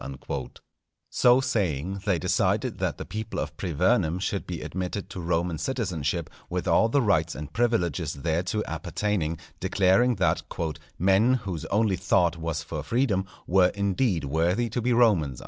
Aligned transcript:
_"So 1.11 1.41
saying, 1.41 2.01
they 2.05 2.17
decided 2.17 2.79
that 2.79 2.97
the 2.97 3.05
people 3.05 3.37
of 3.39 3.55
Privernum 3.55 4.19
should 4.19 4.47
be 4.47 4.63
admitted 4.63 5.11
to 5.11 5.21
Roman 5.21 5.59
citizenship, 5.59 6.27
with 6.49 6.67
all 6.67 6.89
the 6.89 7.03
rights 7.03 7.35
and 7.35 7.53
privileges 7.53 8.15
thereto 8.15 8.63
appertaining; 8.67 9.37
declaring 9.59 10.15
that 10.15 10.41
"_men 10.99 11.35
whose 11.41 11.65
only 11.65 11.97
thought 11.97 12.35
was 12.35 12.63
for 12.63 12.81
freedom, 12.81 13.27
were 13.45 13.69
indeed 13.75 14.23
worthy 14.23 14.69
to 14.71 14.81
be 14.81 14.91
Romans. 14.91 15.39